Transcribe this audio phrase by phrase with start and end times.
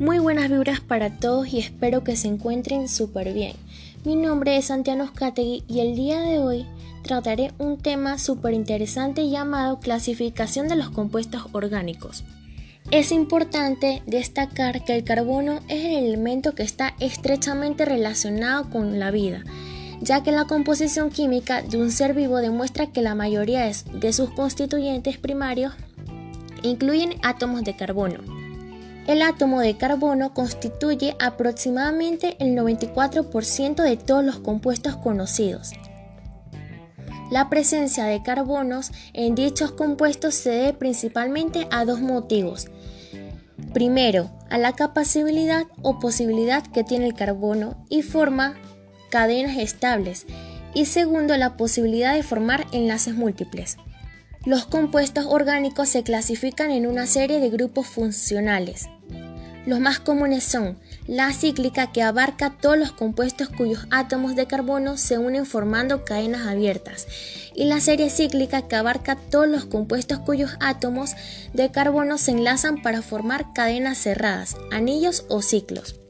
[0.00, 3.52] Muy buenas vibras para todos y espero que se encuentren súper bien.
[4.02, 6.64] Mi nombre es Santiago Oscategui y el día de hoy
[7.02, 12.24] trataré un tema súper interesante llamado clasificación de los compuestos orgánicos.
[12.90, 19.10] Es importante destacar que el carbono es el elemento que está estrechamente relacionado con la
[19.10, 19.44] vida,
[20.00, 24.30] ya que la composición química de un ser vivo demuestra que la mayoría de sus
[24.30, 25.74] constituyentes primarios
[26.62, 28.49] incluyen átomos de carbono.
[29.10, 35.72] El átomo de carbono constituye aproximadamente el 94% de todos los compuestos conocidos.
[37.28, 42.68] La presencia de carbonos en dichos compuestos se debe principalmente a dos motivos.
[43.74, 48.54] Primero, a la capacidad o posibilidad que tiene el carbono y forma
[49.10, 50.24] cadenas estables.
[50.72, 53.76] Y segundo, la posibilidad de formar enlaces múltiples.
[54.46, 58.88] Los compuestos orgánicos se clasifican en una serie de grupos funcionales.
[59.70, 64.96] Los más comunes son la cíclica que abarca todos los compuestos cuyos átomos de carbono
[64.96, 67.06] se unen formando cadenas abiertas
[67.54, 71.12] y la serie cíclica que abarca todos los compuestos cuyos átomos
[71.54, 76.00] de carbono se enlazan para formar cadenas cerradas, anillos o ciclos.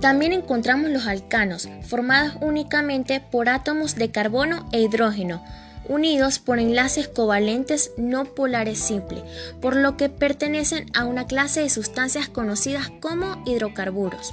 [0.00, 5.44] También encontramos los alcanos, formados únicamente por átomos de carbono e hidrógeno,
[5.88, 9.22] unidos por enlaces covalentes no polares simples,
[9.60, 14.32] por lo que pertenecen a una clase de sustancias conocidas como hidrocarburos.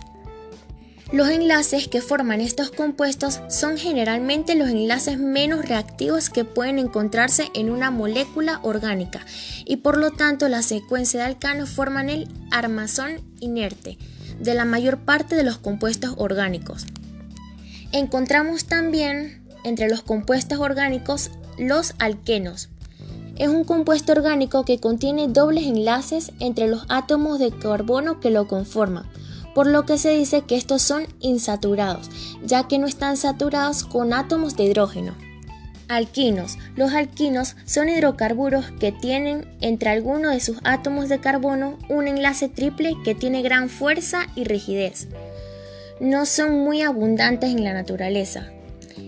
[1.12, 7.52] Los enlaces que forman estos compuestos son generalmente los enlaces menos reactivos que pueden encontrarse
[7.54, 9.24] en una molécula orgánica
[9.66, 14.00] y por lo tanto la secuencia de alcanos forman el armazón inerte
[14.40, 16.88] de la mayor parte de los compuestos orgánicos.
[17.92, 22.70] Encontramos también entre los compuestos orgánicos los alquenos.
[23.36, 28.48] Es un compuesto orgánico que contiene dobles enlaces entre los átomos de carbono que lo
[28.48, 29.06] conforman,
[29.54, 32.10] por lo que se dice que estos son insaturados,
[32.46, 35.16] ya que no están saturados con átomos de hidrógeno.
[35.88, 36.58] Alquinos.
[36.76, 42.50] Los alquinos son hidrocarburos que tienen entre algunos de sus átomos de carbono un enlace
[42.50, 45.08] triple que tiene gran fuerza y rigidez.
[46.00, 48.50] No son muy abundantes en la naturaleza,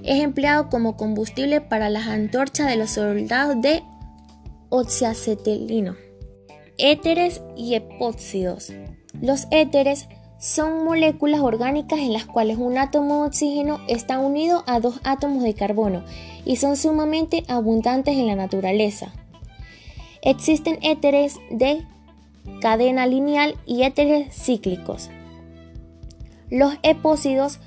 [0.04, 3.84] es empleado como combustible para las antorchas de los soldados de
[4.70, 5.96] oxiacetilino.
[6.78, 8.72] Éteres y epóxidos.
[9.22, 10.08] Los éteres
[10.40, 15.44] son moléculas orgánicas en las cuales un átomo de oxígeno está unido a dos átomos
[15.44, 16.04] de carbono
[16.46, 19.12] y son sumamente abundantes en la naturaleza.
[20.22, 21.84] Existen éteres de
[22.62, 25.10] cadena lineal y éteres cíclicos.
[26.50, 27.60] Los epóxidos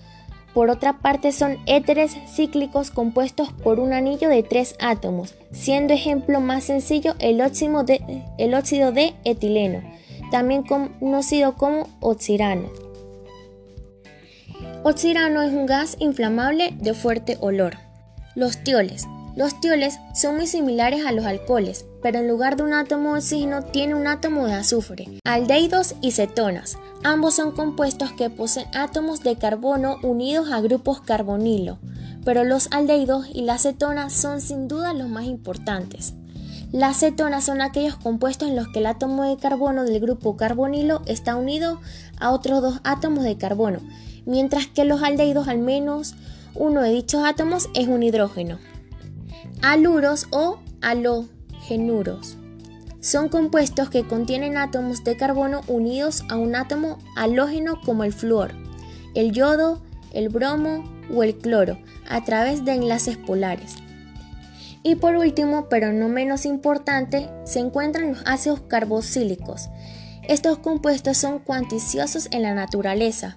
[0.54, 6.40] por otra parte son éteres cíclicos compuestos por un anillo de tres átomos, siendo ejemplo
[6.40, 9.82] más sencillo el óxido de, etileno,
[10.30, 12.68] también conocido como oxirano.
[14.82, 17.76] Oxirano es un gas inflamable de fuerte olor.
[18.34, 19.06] Los tioles.
[19.36, 23.20] Los tioles son muy similares a los alcoholes, pero en lugar de un átomo de
[23.20, 25.20] oxígeno tiene un átomo de azufre.
[25.24, 26.78] Aldehídos y cetonas.
[27.04, 31.78] Ambos son compuestos que poseen átomos de carbono unidos a grupos carbonilo,
[32.24, 36.14] pero los aldehídos y las cetonas son sin duda los más importantes.
[36.72, 41.02] Las cetonas son aquellos compuestos en los que el átomo de carbono del grupo carbonilo
[41.06, 41.80] está unido
[42.18, 43.78] a otros dos átomos de carbono,
[44.26, 46.14] mientras que los aldehídos al menos
[46.54, 48.58] uno de dichos átomos es un hidrógeno.
[49.62, 52.38] Aluros o halogenuros
[53.00, 58.54] son compuestos que contienen átomos de carbono unidos a un átomo halógeno como el flúor,
[59.14, 59.82] el yodo,
[60.12, 60.84] el bromo
[61.14, 61.78] o el cloro
[62.08, 63.76] a través de enlaces polares.
[64.82, 69.68] Y por último, pero no menos importante, se encuentran los ácidos carboxílicos.
[70.22, 73.36] Estos compuestos son cuanticiosos en la naturaleza,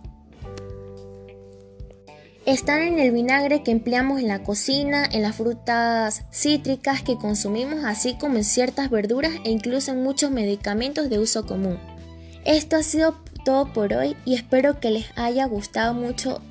[2.46, 7.86] están en el vinagre que empleamos en la cocina, en las frutas cítricas que consumimos,
[7.86, 11.80] así como en ciertas verduras e incluso en muchos medicamentos de uso común.
[12.46, 13.16] Esto ha sido
[13.46, 16.42] todo por hoy y espero que les haya gustado mucho